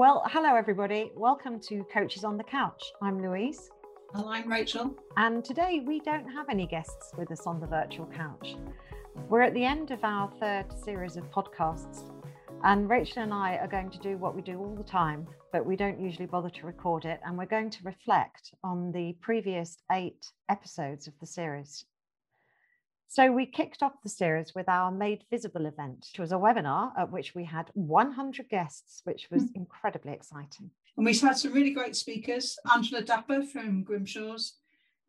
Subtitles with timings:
[0.00, 1.12] Well, hello, everybody.
[1.14, 2.82] Welcome to Coaches on the Couch.
[3.02, 3.68] I'm Louise.
[4.14, 4.96] And I'm Rachel.
[5.18, 8.56] And today we don't have any guests with us on the virtual couch.
[9.28, 12.10] We're at the end of our third series of podcasts,
[12.64, 15.66] and Rachel and I are going to do what we do all the time, but
[15.66, 17.20] we don't usually bother to record it.
[17.26, 21.84] And we're going to reflect on the previous eight episodes of the series.
[23.12, 26.92] So we kicked off the series with our Made Visible event, which was a webinar
[26.96, 29.56] at which we had 100 guests, which was mm.
[29.56, 30.70] incredibly exciting.
[30.96, 34.52] And we've had some really great speakers Angela Dapper from Grimshaws,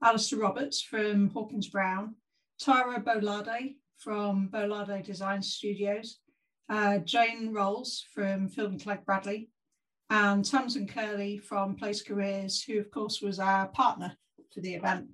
[0.03, 2.15] Alistair Roberts from Hawkins Brown,
[2.59, 6.21] Tara Bolade from Bolade Design Studios,
[6.69, 9.51] uh, Jane Rolls from Feilden Clegg Bradley,
[10.09, 14.17] and Tamsin Curley from Place Careers, who, of course, was our partner
[14.51, 15.05] for the event.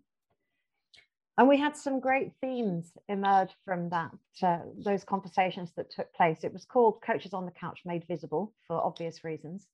[1.37, 6.43] And we had some great themes emerge from that, uh, those conversations that took place.
[6.43, 9.67] It was called Coaches on the Couch Made Visible for obvious reasons.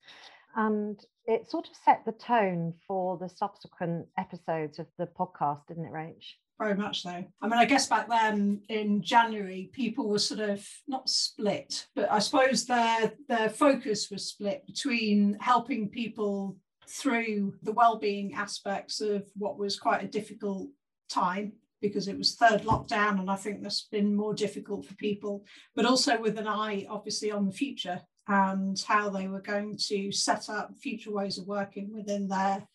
[0.55, 5.85] And it sort of set the tone for the subsequent episodes of the podcast, didn't
[5.85, 6.23] it, Rach?
[6.59, 7.09] Very much so.
[7.09, 12.11] I mean, I guess back then in January, people were sort of not split, but
[12.11, 19.25] I suppose their their focus was split between helping people through the well-being aspects of
[19.35, 20.69] what was quite a difficult
[21.09, 25.45] time because it was third lockdown and I think that's been more difficult for people,
[25.75, 30.09] but also with an eye obviously on the future and how they were going to
[30.13, 32.65] set up future ways of working within their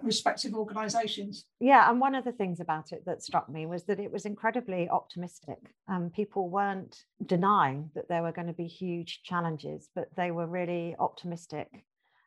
[0.00, 1.44] respective organizations.
[1.58, 4.26] Yeah, and one of the things about it that struck me was that it was
[4.26, 5.58] incredibly optimistic.
[5.88, 10.46] Um, people weren't denying that there were going to be huge challenges, but they were
[10.46, 11.68] really optimistic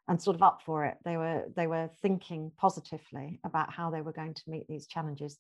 [0.10, 0.98] and sort of up for it.
[1.06, 5.40] They were they were thinking positively about how they were going to meet these challenges.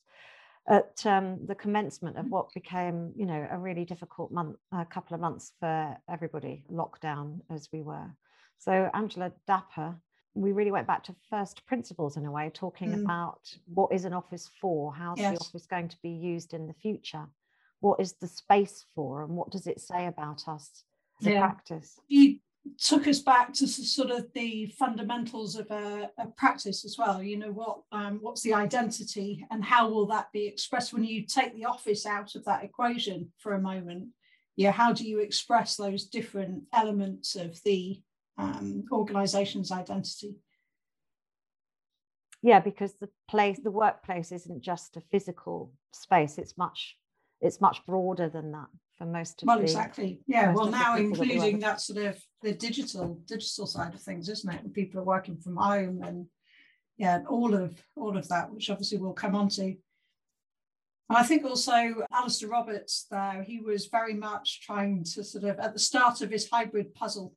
[0.68, 5.14] At um, the commencement of what became, you know, a really difficult month, a couple
[5.14, 8.10] of months for everybody, lockdown as we were.
[8.58, 9.96] So Angela Dapper,
[10.34, 13.04] we really went back to first principles in a way, talking mm.
[13.04, 13.42] about
[13.74, 15.38] what is an office for, how's yes.
[15.38, 17.28] the office going to be used in the future,
[17.82, 20.84] what is the space for, and what does it say about us
[21.22, 21.34] as yeah.
[21.34, 22.00] a practice.
[22.08, 22.40] You
[22.80, 27.22] took us back to sort of the fundamentals of a, a practice as well.
[27.22, 31.24] You know what um, what's the identity and how will that be expressed when you
[31.24, 34.10] take the office out of that equation for a moment?
[34.56, 38.02] Yeah, how do you express those different elements of the
[38.38, 40.36] um, organization's identity?
[42.42, 46.38] Yeah, because the place, the workplace, isn't just a physical space.
[46.38, 46.96] It's much,
[47.42, 48.68] it's much broader than that
[48.98, 50.22] for most of well the, exactly.
[50.28, 54.54] yeah well now including that, that sort of the digital digital side of things isn't
[54.54, 54.64] it?
[54.64, 56.28] And people are working from home and
[56.98, 59.76] yeah all of all of that which obviously we'll come on to.
[61.08, 65.60] And I think also Alistair Roberts though he was very much trying to sort of
[65.60, 67.34] at the start of his hybrid puzzle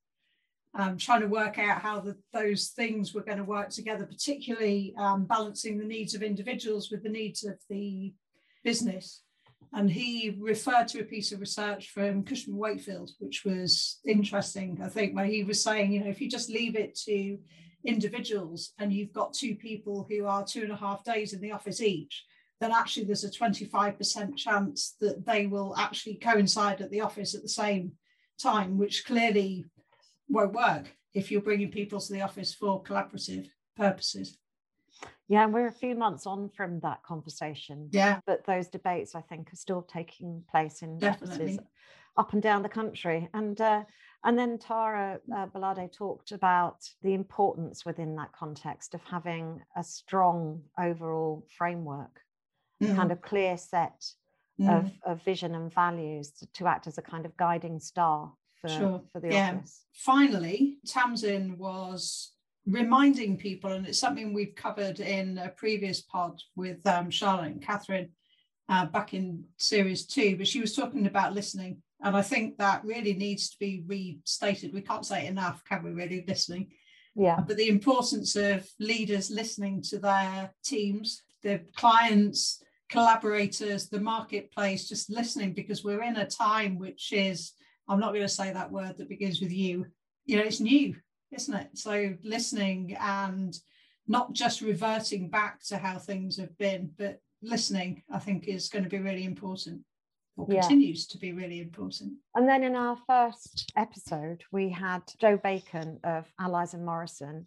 [0.74, 4.94] um, trying to work out how the, those things were going to work together particularly
[4.98, 8.12] um, balancing the needs of individuals with the needs of the
[8.62, 9.22] business
[9.72, 14.88] and he referred to a piece of research from Cushman Wakefield, which was interesting, I
[14.88, 17.38] think, where he was saying, you know, if you just leave it to
[17.84, 21.52] individuals and you've got two people who are two and a half days in the
[21.52, 22.24] office each,
[22.60, 27.42] then actually there's a 25% chance that they will actually coincide at the office at
[27.42, 27.92] the same
[28.40, 29.66] time, which clearly
[30.28, 34.38] won't work if you're bringing people to the office for collaborative purposes.
[35.28, 37.88] Yeah, and we're a few months on from that conversation.
[37.92, 38.20] Yeah.
[38.26, 41.44] But those debates, I think, are still taking place in Definitely.
[41.44, 41.58] offices
[42.16, 43.28] up and down the country.
[43.34, 43.84] And uh,
[44.24, 50.62] and then Tara uh, talked about the importance within that context of having a strong
[50.78, 52.20] overall framework,
[52.82, 52.96] mm.
[52.96, 54.04] kind of clear set
[54.60, 54.76] mm.
[54.76, 58.68] of, of vision and values to, to act as a kind of guiding star for,
[58.68, 59.02] sure.
[59.12, 59.54] for the yeah.
[59.54, 59.84] office.
[59.92, 62.32] Finally, Tamsin was
[62.68, 67.62] reminding people, and it's something we've covered in a previous pod with um, Charlotte and
[67.62, 68.10] Catherine
[68.68, 71.78] uh, back in series two, but she was talking about listening.
[72.02, 74.72] And I think that really needs to be restated.
[74.72, 76.68] We can't say enough, can we, really, listening?
[77.16, 77.40] Yeah.
[77.40, 85.10] But the importance of leaders listening to their teams, their clients, collaborators, the marketplace, just
[85.10, 87.52] listening because we're in a time which is,
[87.88, 89.86] I'm not going to say that word that begins with you,
[90.26, 90.94] you know, it's new
[91.32, 91.68] isn't it?
[91.74, 93.56] So listening and
[94.06, 98.84] not just reverting back to how things have been, but listening, I think, is going
[98.84, 99.82] to be really important
[100.36, 100.60] or yeah.
[100.60, 102.14] continues to be really important.
[102.34, 107.46] And then in our first episode, we had Joe Bacon of Allies and Morrison.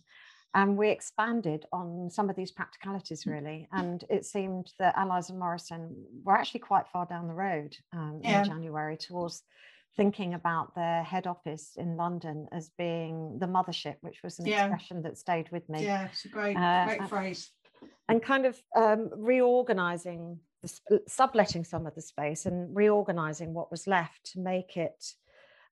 [0.53, 3.31] And we expanded on some of these practicalities mm.
[3.31, 3.67] really.
[3.71, 8.19] And it seemed that Allies and Morrison were actually quite far down the road um,
[8.21, 8.39] yeah.
[8.39, 9.43] in January towards
[9.97, 14.65] thinking about their head office in London as being the mothership, which was an yeah.
[14.65, 15.83] expression that stayed with me.
[15.83, 17.51] Yeah, it's a great, uh, great phrase.
[18.07, 23.87] And kind of um, reorganizing, the, subletting some of the space and reorganizing what was
[23.87, 25.13] left to make it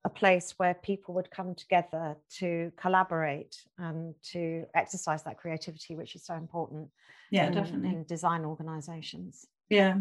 [0.06, 6.16] a place where people would come together to collaborate and to exercise that creativity, which
[6.16, 6.88] is so important.
[7.32, 7.90] Yeah, in, definitely.
[7.90, 9.46] In design organizations.
[9.70, 9.98] Yeah.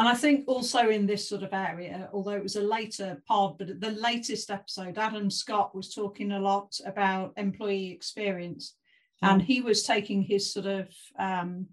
[0.00, 3.58] And I think also in this sort of area, although it was a later pod,
[3.58, 8.76] but the latest episode, Adam Scott was talking a lot about employee experience.
[9.22, 9.28] Mm.
[9.28, 10.88] And he was taking his sort of
[11.18, 11.66] um,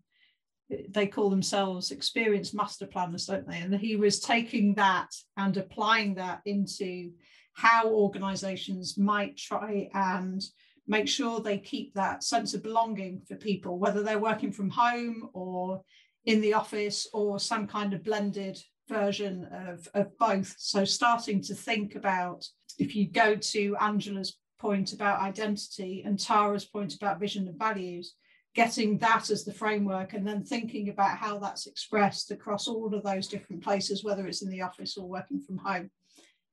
[0.90, 3.60] they call themselves experienced master planners, don't they?
[3.60, 5.08] And he was taking that
[5.38, 7.12] and applying that into
[7.54, 10.44] how organizations might try and
[10.86, 15.30] make sure they keep that sense of belonging for people, whether they're working from home
[15.32, 15.82] or
[16.28, 20.54] in the office or some kind of blended version of, of both.
[20.60, 22.46] So starting to think about
[22.78, 28.16] if you go to Angela's point about identity and Tara's point about vision and values,
[28.54, 33.04] getting that as the framework and then thinking about how that's expressed across all of
[33.04, 35.90] those different places, whether it's in the office or working from home,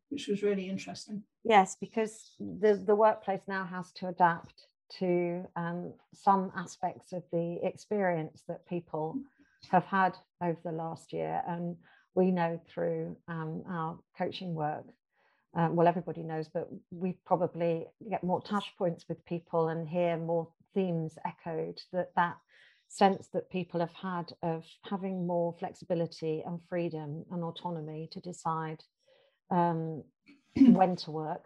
[0.09, 1.23] which was really interesting.
[1.43, 4.67] Yes, because the, the workplace now has to adapt
[4.99, 9.17] to um, some aspects of the experience that people
[9.71, 11.43] have had over the last year.
[11.47, 11.77] And
[12.15, 14.85] we know through um, our coaching work
[15.57, 20.17] um, well, everybody knows, but we probably get more touch points with people and hear
[20.17, 22.37] more themes echoed that that
[22.89, 28.83] sense that people have had of having more flexibility and freedom and autonomy to decide
[29.51, 30.03] um,
[30.57, 31.45] when to work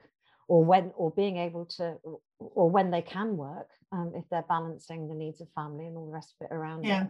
[0.49, 1.97] or when or being able to
[2.39, 6.07] or when they can work um, if they're balancing the needs of family and all
[6.07, 7.05] the rest of it around yeah.
[7.05, 7.09] it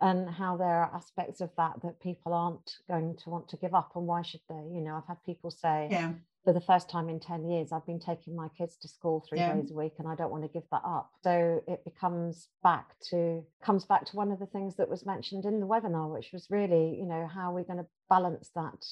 [0.00, 3.74] and how there are aspects of that that people aren't going to want to give
[3.74, 4.54] up and why should they?
[4.72, 6.12] You know i've had people say yeah.
[6.42, 9.38] For the first time in 10 years i've been taking my kids to school three
[9.38, 9.54] yeah.
[9.54, 11.10] days a week and i don't want to give that up.
[11.22, 15.44] So it becomes back to comes back to one of the things that was mentioned
[15.44, 18.84] in the webinar which was really you know how are we going to balance that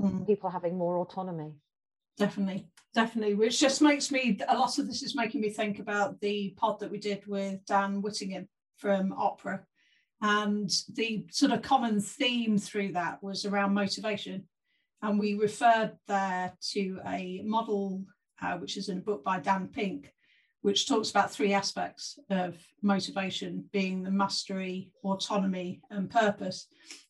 [0.00, 0.26] mm.
[0.26, 1.52] people having more autonomy?
[2.16, 2.66] Definitely.
[2.94, 6.54] Definitely which just makes me a lot of this is making me think about the
[6.56, 8.48] pod that we did with dan whittingham
[8.78, 9.60] from opera
[10.20, 14.44] and the sort of common theme through that was around motivation
[15.02, 18.04] and we referred there to a model,
[18.42, 20.12] uh, which is in a book by Dan Pink,
[20.62, 26.66] which talks about three aspects of motivation being the mastery, autonomy, and purpose,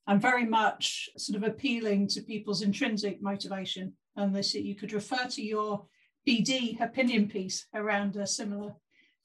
[0.06, 3.94] and very much sort of appealing to people's intrinsic motivation.
[4.16, 5.86] And this you could refer to your
[6.28, 8.74] BD opinion piece around a similar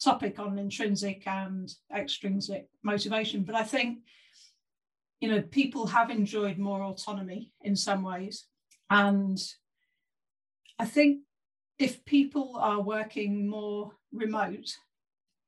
[0.02, 3.44] topic on intrinsic and extrinsic motivation.
[3.44, 4.00] But I think,
[5.20, 8.46] you know, people have enjoyed more autonomy in some ways.
[8.90, 9.42] And
[10.80, 11.22] I think
[11.80, 14.76] if people are working more remote,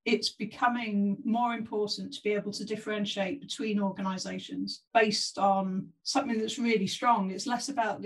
[0.06, 6.60] it's becoming more important to be able to differentiate between organizations based on something that's
[6.60, 7.32] really strong.
[7.32, 8.06] It's less about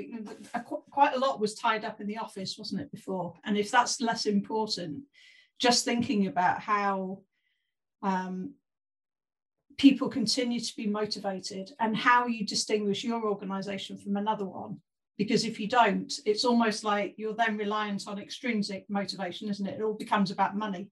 [0.89, 3.33] quite a lot was tied up in the office, wasn't it, before?
[3.43, 5.03] And if that's less important,
[5.59, 7.19] just thinking about how
[8.01, 8.53] um,
[9.77, 14.77] people continue to be motivated and how you distinguish your organization from another one.
[15.17, 19.79] Because if you don't it's almost like you're then reliant on extrinsic motivation isn't it?
[19.79, 20.89] It all becomes about money.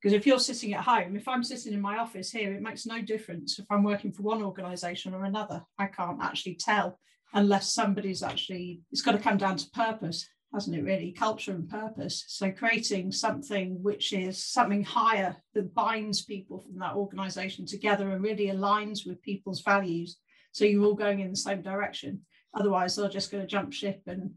[0.00, 2.86] Because if you're sitting at home if i'm sitting in my office here it makes
[2.86, 5.62] no difference if i'm working for one organization or another.
[5.78, 6.98] I can't actually tell
[7.34, 11.68] unless somebody's actually it's got to come down to purpose hasn't it really culture and
[11.68, 18.10] purpose so creating something which is something higher that binds people from that organization together
[18.10, 20.16] and really aligns with people's values
[20.52, 22.20] so you're all going in the same direction
[22.54, 24.34] Otherwise, they're just going to jump ship and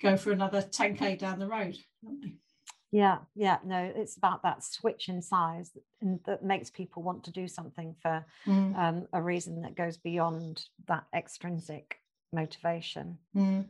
[0.00, 1.76] go for another 10k down the road,
[2.90, 5.70] Yeah, yeah, no, it's about that switch in size
[6.26, 8.76] that makes people want to do something for mm.
[8.76, 11.96] um, a reason that goes beyond that extrinsic
[12.34, 13.16] motivation.
[13.34, 13.66] Mm.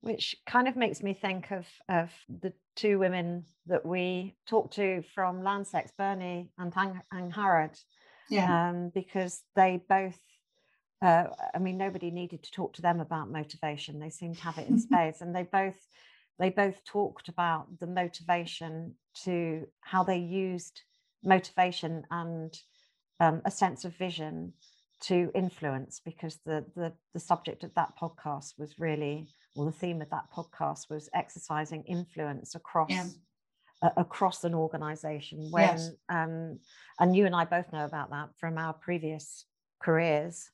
[0.00, 5.02] Which kind of makes me think of, of the two women that we talked to
[5.14, 7.78] from Landsec, Bernie and Angharad,
[8.30, 8.68] yeah.
[8.68, 10.18] Um, because they both
[11.00, 11.24] uh,
[11.54, 14.00] I mean, nobody needed to talk to them about motivation.
[14.00, 15.78] They seemed to have it in space, and they both
[16.38, 20.82] they both talked about the motivation to how they used
[21.24, 22.56] motivation and
[23.20, 24.52] um, a sense of vision
[25.00, 30.00] to influence because the, the the subject of that podcast was really well the theme
[30.02, 33.06] of that podcast was exercising influence across yeah.
[33.82, 35.90] uh, across an organization when yes.
[36.08, 36.58] um,
[37.00, 39.44] and you and I both know about that from our previous
[39.80, 40.50] careers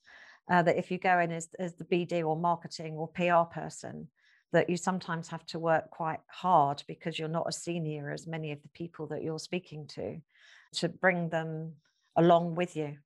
[0.50, 4.08] uh, that if you go in as, as the BD or marketing or PR person,
[4.52, 8.52] that you sometimes have to work quite hard because you're not as senior as many
[8.52, 10.20] of the people that you're speaking to
[10.74, 11.72] to bring them
[12.16, 12.96] along with you.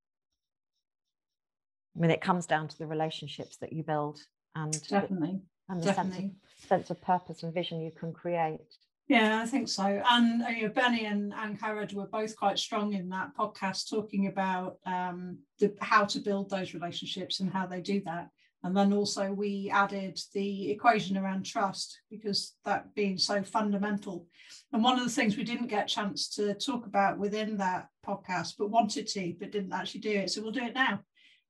[1.96, 4.20] I mean, it comes down to the relationships that you build
[4.54, 5.94] and definitely and the.
[5.94, 6.30] Sense, of,
[6.68, 8.60] sense of purpose and vision you can create.
[9.08, 10.02] Yeah, I think so.
[10.08, 13.88] And uh, you know, Benny and, and Karen were both quite strong in that podcast
[13.88, 18.28] talking about um, the, how to build those relationships and how they do that.
[18.64, 24.26] And then also we added the equation around trust because that being so fundamental.
[24.72, 27.86] And one of the things we didn't get a chance to talk about within that
[28.06, 30.30] podcast, but wanted to, but didn't actually do it.
[30.30, 31.00] So we'll do it now,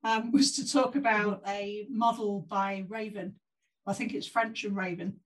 [0.04, 3.34] um, was to talk about a model by Raven.
[3.88, 5.20] I think it's French and Raven,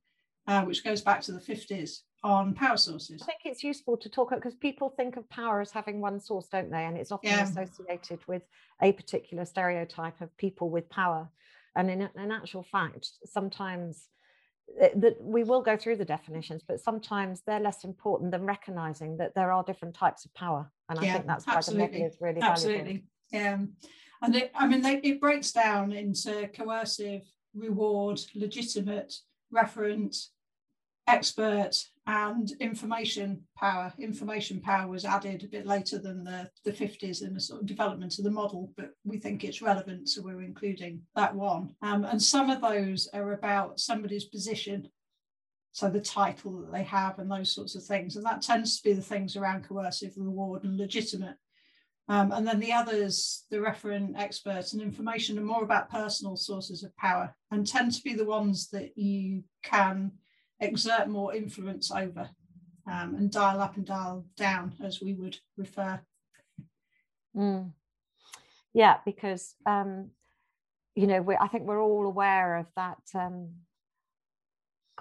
[0.47, 3.21] uh, which goes back to the 50s on power sources.
[3.23, 6.47] I think it's useful to talk because people think of power as having one source,
[6.49, 6.85] don't they?
[6.85, 7.43] And it's often yeah.
[7.43, 8.43] associated with
[8.81, 11.29] a particular stereotype of people with power.
[11.75, 14.09] And in, in actual fact, sometimes
[14.81, 19.17] eh, that we will go through the definitions, but sometimes they're less important than recognizing
[19.17, 20.71] that there are different types of power.
[20.89, 21.87] And I yeah, think that's why absolutely.
[21.87, 23.05] the model is really absolutely.
[23.33, 23.55] valuable.
[23.55, 23.73] Um,
[24.23, 27.23] and it, I mean, they, it breaks down into coercive,
[27.55, 29.15] reward, legitimate,
[29.53, 30.29] referent,
[31.07, 33.93] expert, and information power.
[33.99, 37.67] Information power was added a bit later than the, the 50s in the sort of
[37.67, 41.75] development of the model, but we think it's relevant, so we're including that one.
[41.83, 44.89] Um, and some of those are about somebody's position,
[45.73, 48.17] so the title that they have and those sorts of things.
[48.17, 51.37] And that tends to be the things around coercive, reward, and legitimate.
[52.09, 56.83] Um, and then the others, the referent, experts, and information are more about personal sources
[56.83, 60.13] of power and tend to be the ones that you can
[60.61, 62.29] exert more influence over
[62.91, 66.01] um, and dial up and dial down, as we would refer.
[67.37, 67.73] Mm.
[68.75, 70.11] Yeah, because um,
[70.95, 73.51] you know, I think we're all aware of that um,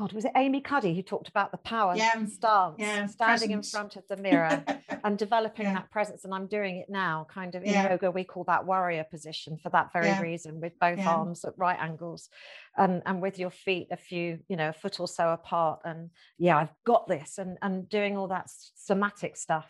[0.01, 2.13] God, was it Amy Cuddy who talked about the power yeah.
[2.25, 3.51] stance, yeah, standing presence.
[3.51, 4.63] in front of the mirror
[5.03, 5.75] and developing yeah.
[5.75, 6.25] that presence?
[6.25, 9.69] And I'm doing it now, kind of in yoga, we call that warrior position for
[9.69, 12.29] that very reason, with both arms at right angles
[12.75, 15.81] and, and with your feet a few, you know, a foot or so apart.
[15.85, 19.69] And yeah, I've got this, and, and doing all that somatic stuff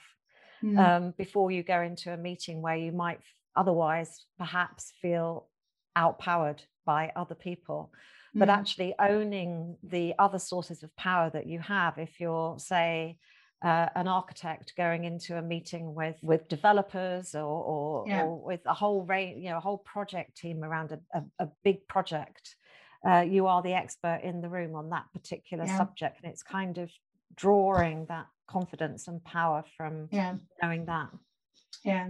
[0.63, 0.79] mm.
[0.79, 3.19] um, before you go into a meeting where you might
[3.57, 5.50] otherwise perhaps feel
[5.97, 7.91] outpowered by other people
[8.33, 8.53] but mm.
[8.53, 13.17] actually owning the other sources of power that you have if you're say
[13.63, 18.23] uh, an architect going into a meeting with with developers or or, yeah.
[18.23, 21.50] or with a whole range you know a whole project team around a, a, a
[21.63, 22.55] big project
[23.07, 25.77] uh, you are the expert in the room on that particular yeah.
[25.77, 26.89] subject and it's kind of
[27.35, 30.35] drawing that confidence and power from yeah.
[30.61, 31.09] knowing that
[31.85, 32.09] yeah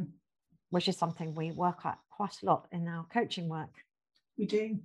[0.69, 3.83] which is something we work at quite a lot in our coaching work
[4.37, 4.79] we do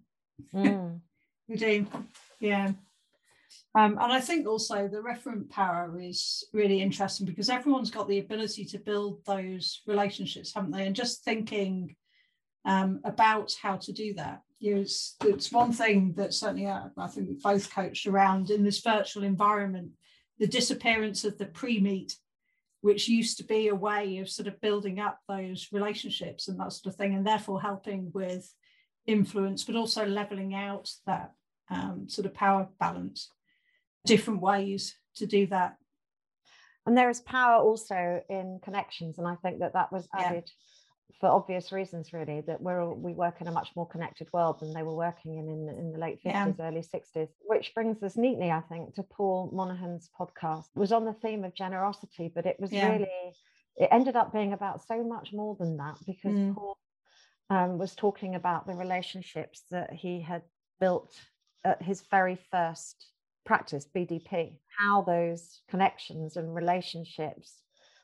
[0.55, 1.01] mm.
[1.49, 1.87] We do,
[2.41, 2.73] yeah.
[3.75, 8.19] Um, and I think also the referent power is really interesting because everyone's got the
[8.19, 10.87] ability to build those relationships, haven't they?
[10.87, 11.95] And just thinking
[12.65, 14.43] um, about how to do that.
[14.59, 18.51] You know, it's, it's one thing that certainly uh, I think we both coached around
[18.51, 19.91] in this virtual environment,
[20.39, 22.17] the disappearance of the pre-meet,
[22.81, 26.73] which used to be a way of sort of building up those relationships and that
[26.73, 28.53] sort of thing, and therefore helping with
[29.07, 31.33] influence, but also leveling out that
[31.71, 33.31] um, sort of power balance,
[34.05, 35.77] different ways to do that.
[36.87, 41.17] And there is power also in connections, and I think that that was added yeah.
[41.21, 42.43] for obvious reasons, really.
[42.47, 45.49] That we're we work in a much more connected world than they were working in
[45.49, 46.65] in, in the late fifties, yeah.
[46.65, 47.29] early sixties.
[47.41, 50.67] Which brings us neatly, I think, to Paul Monaghan's podcast.
[50.77, 52.93] It was on the theme of generosity, but it was yeah.
[52.93, 53.35] really
[53.77, 56.55] it ended up being about so much more than that because mm.
[56.55, 56.79] Paul
[57.51, 60.43] um, was talking about the relationships that he had
[60.81, 61.15] built
[61.65, 63.11] at his very first
[63.45, 67.63] practice, BDP, how those connections and relationships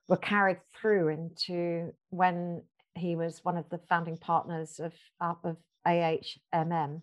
[0.09, 2.63] were carried through into when
[2.95, 5.57] he was one of the founding partners of, of
[5.87, 7.03] AHMM.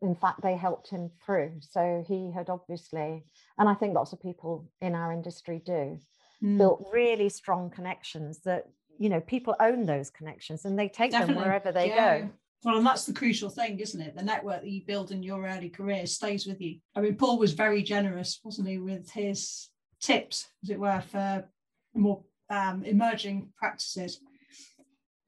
[0.00, 1.58] In fact, they helped him through.
[1.60, 3.24] So he had obviously,
[3.58, 5.98] and I think lots of people in our industry do,
[6.42, 6.58] mm.
[6.58, 8.64] built really strong connections that
[8.98, 11.34] you know people own those connections and they take Definitely.
[11.34, 12.20] them wherever they yeah.
[12.20, 12.30] go
[12.64, 14.16] well, and that's the crucial thing, isn't it?
[14.16, 16.78] The network that you build in your early career stays with you.
[16.96, 19.68] I mean, Paul was very generous, wasn't he, with his
[20.00, 21.48] tips, as it were, for
[21.94, 24.20] more um, emerging practices.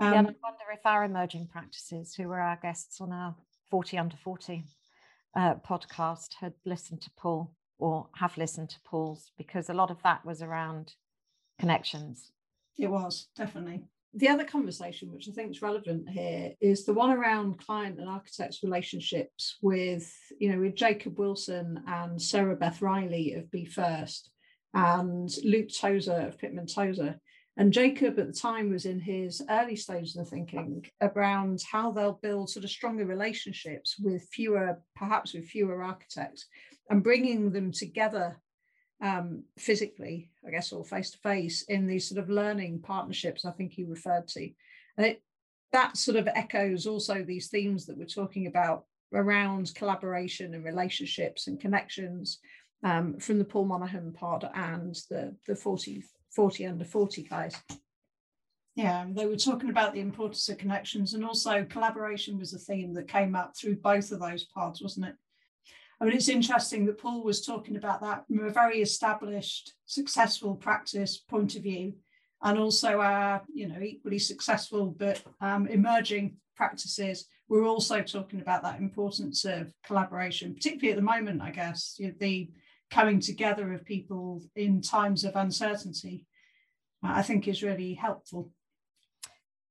[0.00, 3.36] Um, yeah, I wonder if our emerging practices, who were our guests on our
[3.70, 4.64] 40 under 40
[5.36, 10.02] uh, podcast, had listened to Paul or have listened to Paul's, because a lot of
[10.02, 10.94] that was around
[11.60, 12.32] connections
[12.78, 13.82] it was definitely.
[14.12, 18.08] the other conversation, which I think is relevant here, is the one around client and
[18.08, 24.30] architects' relationships with, you know, with Jacob Wilson and Sarah Beth Riley of Be First
[24.74, 27.20] and Luke Tozer of Pitman Tozer.
[27.56, 32.18] And Jacob at the time was in his early stages of thinking around how they'll
[32.22, 36.46] build sort of stronger relationships with fewer, perhaps with fewer architects,
[36.88, 38.40] and bringing them together
[39.00, 43.45] um, physically, I guess, or face to face in these sort of learning partnerships.
[43.45, 44.50] I think he referred to,
[44.97, 45.23] and it,
[45.73, 51.47] that sort of echoes also these themes that we're talking about around collaboration and relationships
[51.47, 52.38] and connections
[52.85, 56.04] um, from the Paul Monaghan pod and the the 40
[56.35, 57.57] 40 under 40 guys.
[58.76, 62.95] Yeah, they were talking about the importance of connections and also collaboration was a theme
[62.95, 65.14] that came up through both of those pods, wasn't it?
[66.00, 70.54] I mean, it's interesting that Paul was talking about that from a very established, successful
[70.54, 71.95] practice point of view,
[72.42, 77.26] and also our, you know, equally successful but um, emerging practices.
[77.49, 82.50] We're also talking about that importance of collaboration, particularly at the moment, I guess, the
[82.90, 86.26] coming together of people in times of uncertainty,
[87.04, 88.50] uh, I think is really helpful.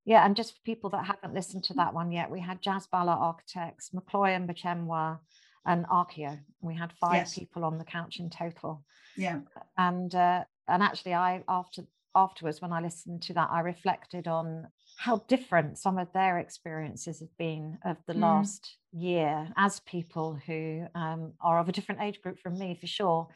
[0.05, 2.87] Yeah, and just for people that haven't listened to that one yet, we had Jas
[2.87, 5.19] Bhalla Architects, McCloy and Muchemwa,
[5.65, 6.39] and Archio.
[6.61, 7.35] We had five yes.
[7.35, 8.83] people on the couch in total.
[9.15, 9.39] Yeah.
[9.77, 11.83] And uh, and actually, I after
[12.15, 17.19] afterwards when I listened to that, I reflected on how different some of their experiences
[17.19, 18.19] have been of the mm.
[18.19, 22.87] last year as people who um, are of a different age group from me for
[22.87, 23.27] sure.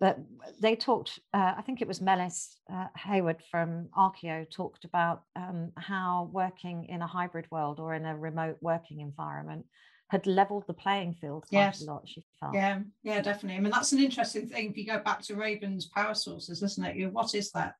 [0.00, 0.18] But
[0.60, 5.70] they talked, uh, I think it was Melis uh, Hayward from Archio talked about um,
[5.76, 9.64] how working in a hybrid world or in a remote working environment
[10.12, 11.80] had leveled the playing field quite yes.
[11.80, 12.52] a lot, she felt.
[12.52, 13.56] Yeah, yeah, definitely.
[13.56, 16.84] I mean, that's an interesting thing if you go back to Raven's power sources, isn't
[16.84, 16.96] it?
[16.96, 17.76] You, what is that?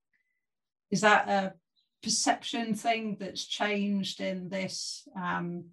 [0.91, 1.53] Is that a
[2.03, 5.65] perception thing that's changed in this um,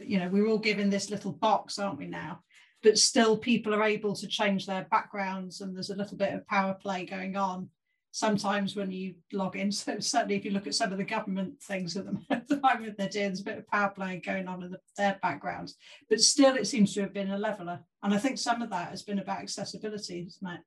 [0.00, 2.40] you know we're all given this little box aren't we now
[2.82, 6.46] but still people are able to change their backgrounds and there's a little bit of
[6.46, 7.68] power play going on
[8.16, 11.60] sometimes when you log in so certainly if you look at some of the government
[11.62, 14.70] things at the, moment they're doing there's a bit of power play going on in
[14.70, 15.76] the, their backgrounds
[16.08, 18.90] but still it seems to have been a leveler and i think some of that
[18.90, 20.60] has been about accessibility isn't it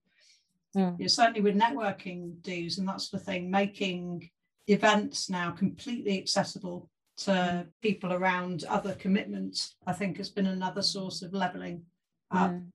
[0.73, 0.91] yeah.
[0.97, 4.29] You know, certainly with networking dues and that sort of thing, making
[4.67, 7.67] events now completely accessible to mm.
[7.81, 11.83] people around other commitments, I think has been another source of leveling
[12.31, 12.51] up.
[12.51, 12.67] Mm.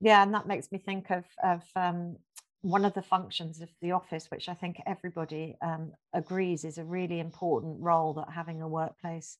[0.00, 2.16] Yeah, and that makes me think of, of um,
[2.62, 6.84] one of the functions of the office, which I think everybody um, agrees is a
[6.84, 9.36] really important role that having a workplace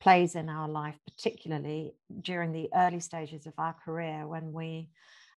[0.00, 4.88] plays in our life, particularly during the early stages of our career when we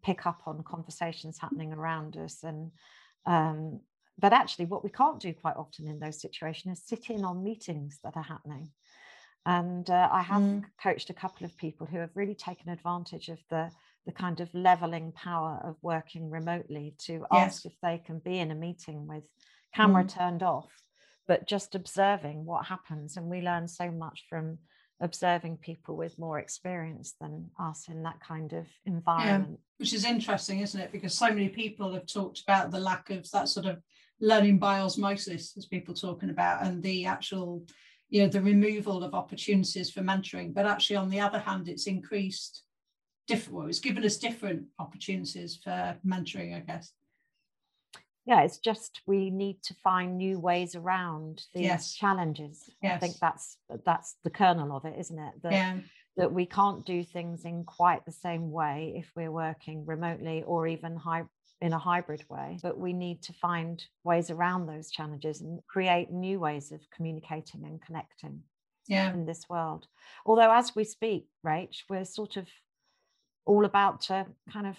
[0.06, 2.72] pick up on conversations happening around us and
[3.26, 3.80] um,
[4.18, 7.44] but actually what we can't do quite often in those situations is sit in on
[7.44, 8.70] meetings that are happening
[9.48, 10.64] and uh, i have mm.
[10.82, 13.70] coached a couple of people who have really taken advantage of the
[14.06, 17.44] the kind of leveling power of working remotely to yes.
[17.48, 19.28] ask if they can be in a meeting with
[19.74, 20.10] camera mm.
[20.10, 20.70] turned off
[21.28, 24.58] but just observing what happens and we learn so much from
[25.02, 29.50] observing people with more experience than us in that kind of environment.
[29.50, 30.92] Yeah, which is interesting, isn't it?
[30.92, 33.82] Because so many people have talked about the lack of that sort of
[34.22, 37.66] learning by osmosis, as people talking about, and the actual,
[38.10, 40.54] you know, the removal of opportunities for mentoring.
[40.54, 42.64] But actually, on the other hand, it's increased
[43.28, 43.58] different.
[43.58, 46.92] Well, it's given us different opportunities for mentoring, I guess
[48.26, 51.94] yeah it's just we need to find new ways around these yes.
[51.94, 52.96] challenges yes.
[52.96, 55.78] i think that's that's the kernel of it isn't it that, yeah.
[56.18, 60.68] that we can't do things in quite the same way if we're working remotely or
[60.68, 61.24] even hy-
[61.62, 66.12] in a hybrid way but we need to find ways around those challenges and create
[66.12, 68.42] new ways of communicating and connecting
[68.88, 69.14] yeah.
[69.14, 69.88] in this world
[70.26, 72.48] although as we speak rach we're sort of
[73.46, 74.76] all about to kind of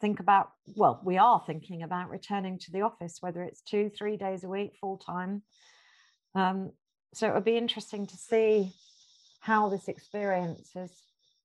[0.00, 4.16] think about well we are thinking about returning to the office whether it's two three
[4.16, 5.42] days a week full time.
[6.34, 6.72] Um,
[7.14, 8.72] so it would be interesting to see
[9.40, 10.90] how this experience has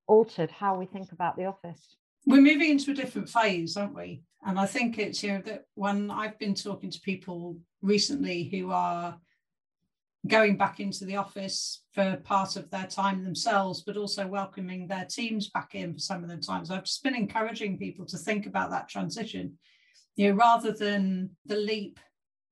[0.08, 1.98] altered how we think about the office.
[2.26, 4.24] We're moving into a different phase aren't we?
[4.46, 8.72] And i think it's you know that when i've been talking to people recently who
[8.72, 9.20] are
[10.28, 15.06] going back into the office for part of their time themselves, but also welcoming their
[15.06, 16.70] teams back in for some of the times.
[16.70, 19.58] I've just been encouraging people to think about that transition,
[20.16, 22.00] you know, rather than the leap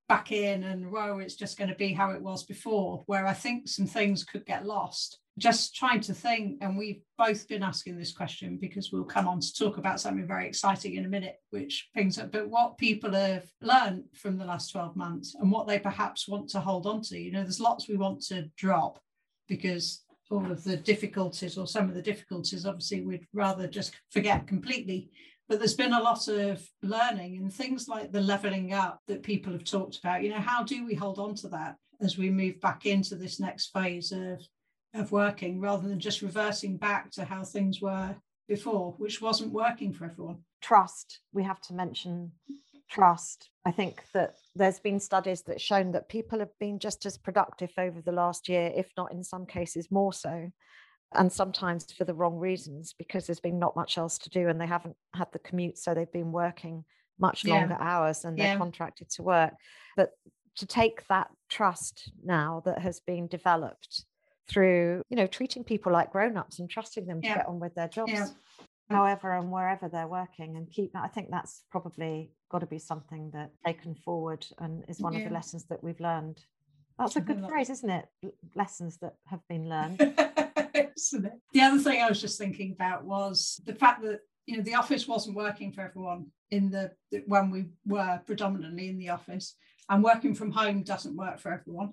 [0.08, 3.34] back in and whoa, it's just going to be how it was before, where I
[3.34, 5.20] think some things could get lost.
[5.38, 9.42] Just trying to think, and we've both been asking this question because we'll come on
[9.42, 13.12] to talk about something very exciting in a minute, which brings up, but what people
[13.12, 17.02] have learned from the last 12 months and what they perhaps want to hold on
[17.02, 17.20] to.
[17.20, 19.00] You know, there's lots we want to drop
[19.50, 24.48] because all of the difficulties or some of the difficulties, obviously, we'd rather just forget
[24.48, 25.10] completely.
[25.50, 29.52] But there's been a lot of learning and things like the leveling up that people
[29.52, 30.24] have talked about.
[30.24, 33.40] You know, how do we hold on to that as we move back into this
[33.40, 34.42] next phase of
[34.96, 38.16] of working rather than just reversing back to how things were
[38.48, 40.38] before, which wasn't working for everyone.
[40.62, 42.32] Trust, we have to mention
[42.90, 43.50] trust.
[43.66, 47.72] I think that there's been studies that shown that people have been just as productive
[47.78, 50.52] over the last year, if not in some cases more so,
[51.14, 54.60] and sometimes for the wrong reasons because there's been not much else to do and
[54.60, 56.84] they haven't had the commute, so they've been working
[57.20, 57.88] much longer yeah.
[57.88, 58.58] hours than they're yeah.
[58.58, 59.54] contracted to work.
[59.96, 60.12] But
[60.58, 64.06] to take that trust now that has been developed
[64.48, 67.36] through you know treating people like grown-ups and trusting them to yeah.
[67.38, 68.28] get on with their jobs yeah.
[68.90, 73.32] however and wherever they're working and keep i think that's probably got to be something
[73.34, 75.20] that taken forward and is one yeah.
[75.20, 76.40] of the lessons that we've learned
[76.98, 78.06] that's a good phrase isn't it
[78.56, 79.98] lessons that have been learned
[81.54, 84.76] the other thing i was just thinking about was the fact that you know the
[84.76, 86.92] office wasn't working for everyone in the
[87.26, 89.56] when we were predominantly in the office
[89.90, 91.92] and working from home doesn't work for everyone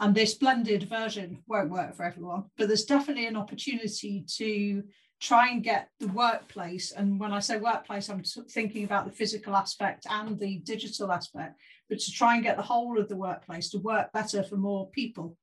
[0.00, 4.82] and this blended version won't work for everyone but there's definitely an opportunity to
[5.20, 6.92] try and get the workplace.
[6.92, 11.60] And when i say workplace i'm thinking about the physical aspect and the digital aspect
[11.88, 14.88] but to try and get the whole of the workplace to work better for more
[14.90, 15.36] people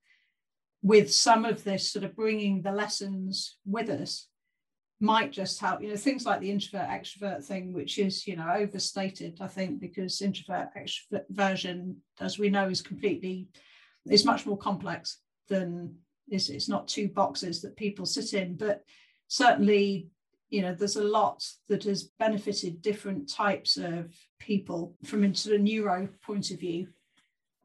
[0.82, 4.28] with some of this sort of bringing the lessons with us
[5.02, 8.50] might just help you know things like the introvert extrovert thing which is you know
[8.56, 13.48] overstated i think because introvert extroversion as we know is completely
[14.10, 15.96] is much more complex than
[16.28, 18.82] it's, it's not two boxes that people sit in but
[19.28, 20.10] certainly
[20.50, 25.56] you know there's a lot that has benefited different types of people from a sort
[25.56, 26.88] of neuro point of view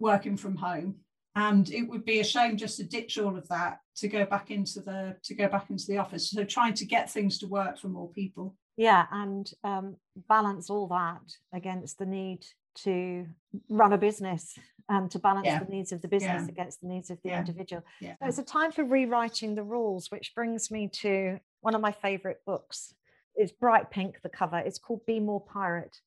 [0.01, 0.97] working from home.
[1.37, 4.51] And it would be a shame just to ditch all of that to go back
[4.51, 6.31] into the to go back into the office.
[6.31, 8.57] So trying to get things to work for more people.
[8.77, 9.97] Yeah and um,
[10.29, 11.23] balance all that
[11.53, 12.45] against the need
[12.77, 13.27] to
[13.69, 14.59] run a business
[14.91, 15.63] and to balance yeah.
[15.63, 16.49] the needs of the business yeah.
[16.49, 17.39] against the needs of the yeah.
[17.39, 17.83] individual.
[18.01, 21.93] So it's a time for rewriting the rules, which brings me to one of my
[21.93, 22.93] favorite books.
[23.37, 24.59] It's bright pink, the cover.
[24.59, 26.01] It's called Be More Pirate.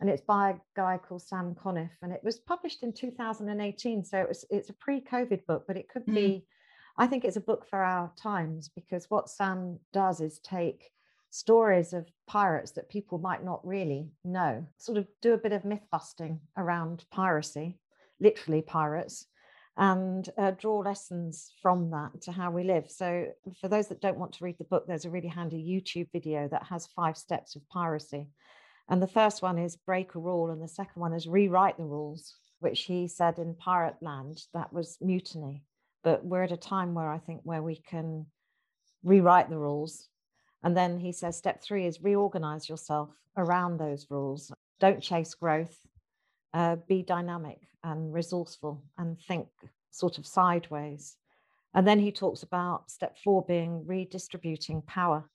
[0.00, 1.90] And it's by a guy called Sam Conniff.
[2.00, 4.04] And it was published in 2018.
[4.04, 6.14] So it was, it's a pre-COVID book, but it could mm.
[6.14, 6.46] be,
[6.96, 10.92] I think it's a book for our times because what Sam does is take
[11.28, 15.66] stories of pirates that people might not really know, sort of do a bit of
[15.66, 17.76] myth busting around piracy,
[18.20, 19.26] literally pirates,
[19.76, 22.90] and uh, draw lessons from that to how we live.
[22.90, 23.26] So,
[23.60, 26.48] for those that don't want to read the book, there's a really handy YouTube video
[26.48, 28.28] that has five steps of piracy.
[28.88, 31.84] And the first one is break a rule, and the second one is rewrite the
[31.84, 35.64] rules, which he said in Pirate Land that was mutiny.
[36.02, 38.26] But we're at a time where I think where we can
[39.04, 40.08] rewrite the rules
[40.62, 44.52] and then he says step three is reorganize yourself around those rules.
[44.78, 45.76] Don't chase growth.
[46.52, 49.46] Uh, be dynamic and resourceful and think
[49.90, 51.16] sort of sideways.
[51.74, 55.28] And then he talks about step four being redistributing power.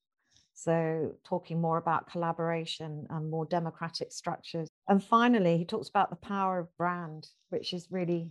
[0.54, 4.69] So, talking more about collaboration and more democratic structures.
[4.88, 8.30] And finally, he talks about the power of brand, which is really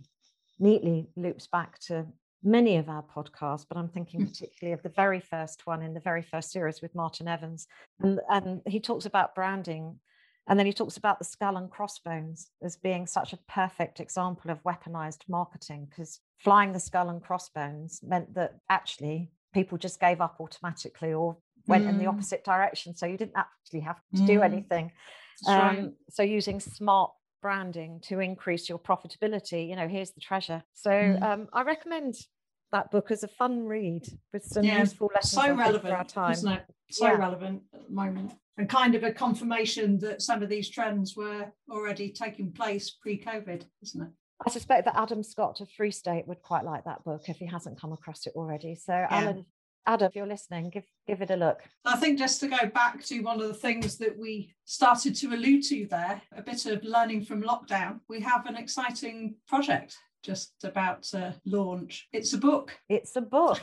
[0.59, 2.07] neatly loops back to
[2.43, 5.99] many of our podcasts, but I'm thinking particularly of the very first one in the
[5.99, 7.67] very first series with Martin Evans.
[7.99, 9.99] And, and he talks about branding.
[10.47, 14.51] And then he talks about the skull and crossbones as being such a perfect example
[14.51, 20.21] of weaponized marketing, because flying the skull and crossbones meant that actually people just gave
[20.21, 21.89] up automatically or went mm.
[21.89, 22.09] in the mm.
[22.09, 22.95] opposite direction.
[22.95, 24.27] So you didn't actually have to mm.
[24.27, 24.91] do anything.
[25.47, 25.89] Um, right.
[26.11, 30.63] So using smart branding to increase your profitability, you know, here's the treasure.
[30.73, 31.21] So mm.
[31.23, 32.15] um, I recommend
[32.71, 36.03] that book as a fun read with some yeah, useful lessons so relevant for our
[36.03, 36.35] time.
[36.35, 36.59] So
[37.01, 37.11] yeah.
[37.13, 38.33] relevant at the moment.
[38.57, 43.63] And kind of a confirmation that some of these trends were already taking place pre-COVID,
[43.83, 44.09] isn't it?
[44.45, 47.45] I suspect that Adam Scott of Free State would quite like that book if he
[47.45, 48.75] hasn't come across it already.
[48.75, 49.07] So yeah.
[49.09, 49.45] Alan,
[49.85, 51.61] Adam, if you're listening, give give it a look.
[51.85, 55.27] I think just to go back to one of the things that we started to
[55.27, 57.99] allude to there, a bit of learning from lockdown.
[58.09, 62.07] We have an exciting project just about to launch.
[62.11, 62.75] It's a book.
[62.89, 63.61] It's a book.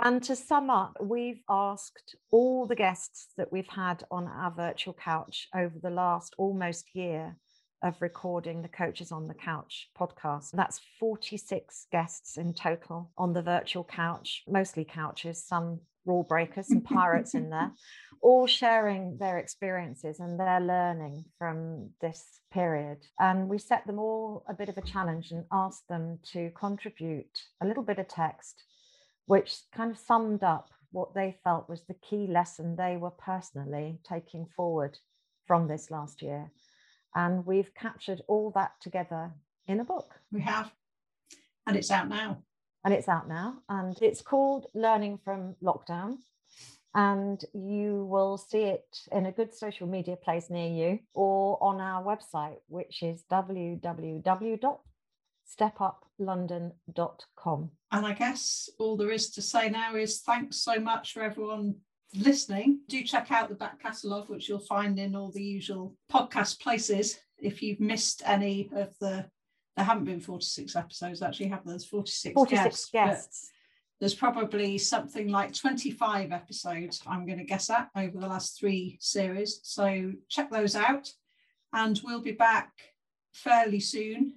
[0.00, 4.94] And to sum up, we've asked all the guests that we've had on our virtual
[4.94, 7.36] couch over the last almost year
[7.82, 10.50] of recording the Coaches on the Couch podcast.
[10.52, 16.80] That's 46 guests in total on the virtual couch, mostly couches, some rule breakers, some
[16.80, 17.70] pirates in there,
[18.22, 22.98] all sharing their experiences and their learning from this period.
[23.20, 27.38] And we set them all a bit of a challenge and asked them to contribute
[27.60, 28.64] a little bit of text,
[29.28, 33.98] which kind of summed up what they felt was the key lesson they were personally
[34.02, 34.98] taking forward
[35.46, 36.50] from this last year.
[37.14, 39.30] And we've captured all that together
[39.66, 40.14] in a book.
[40.32, 40.72] We have.
[41.66, 42.38] And it's out now.
[42.84, 43.58] And it's out now.
[43.68, 46.16] And it's called Learning from Lockdown.
[46.94, 51.82] And you will see it in a good social media place near you or on
[51.82, 53.24] our website, which is
[55.56, 57.70] www.stepuplondon.com.
[57.90, 61.76] And I guess all there is to say now is thanks so much for everyone
[62.14, 66.60] listening, do check out the back catalogue, which you'll find in all the usual podcast
[66.60, 67.18] places.
[67.38, 69.26] If you've missed any of the,
[69.76, 72.90] there haven't been 46 episodes, actually, have there's 46, 46 guests.
[72.90, 73.50] guests.
[74.00, 78.96] There's probably something like 25 episodes, I'm going to guess at, over the last three
[79.00, 79.60] series.
[79.64, 81.10] So check those out.
[81.72, 82.70] And we'll be back
[83.32, 84.34] fairly soon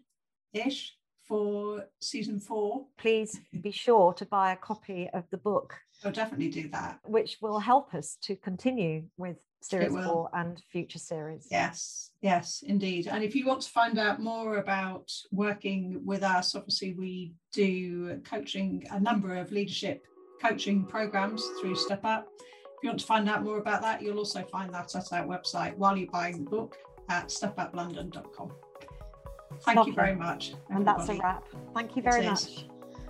[0.54, 0.96] ish
[1.32, 2.86] for season four.
[2.98, 7.00] Please be sure to buy a copy of the book I'll definitely do that.
[7.06, 11.48] Which will help us to continue with series four and future series.
[11.52, 13.08] Yes, yes, indeed.
[13.08, 18.20] And if you want to find out more about working with us, obviously we do
[18.24, 20.06] coaching, a number of leadership
[20.42, 22.28] coaching programs through Step Up.
[22.40, 25.26] If you want to find out more about that, you'll also find that at our
[25.26, 26.78] website while you're buying the book
[27.10, 28.52] at stepuplondon.com.
[29.62, 29.92] Thank Lovely.
[29.92, 30.54] you very much.
[30.70, 30.76] Everybody.
[30.76, 31.46] And that's a wrap.
[31.74, 32.66] Thank you very much.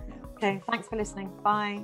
[0.08, 0.14] Yeah.
[0.36, 1.30] Okay, thanks for listening.
[1.42, 1.82] Bye.